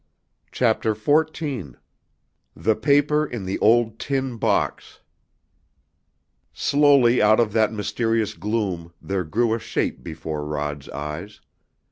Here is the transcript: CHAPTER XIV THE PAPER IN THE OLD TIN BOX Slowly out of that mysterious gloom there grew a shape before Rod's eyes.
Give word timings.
CHAPTER 0.51 0.95
XIV 0.95 1.75
THE 2.55 2.75
PAPER 2.75 3.23
IN 3.23 3.45
THE 3.45 3.59
OLD 3.59 3.99
TIN 3.99 4.37
BOX 4.37 5.01
Slowly 6.53 7.21
out 7.21 7.39
of 7.39 7.53
that 7.53 7.71
mysterious 7.71 8.33
gloom 8.33 8.93
there 8.99 9.23
grew 9.23 9.53
a 9.53 9.59
shape 9.59 10.01
before 10.03 10.43
Rod's 10.43 10.89
eyes. 10.89 11.39